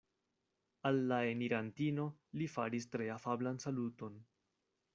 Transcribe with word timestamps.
Al 0.89 1.01
la 1.11 1.19
enirantino 1.33 2.05
li 2.41 2.47
faris 2.55 2.89
tre 2.95 3.11
afablan 3.17 3.63
saluton. 3.69 4.21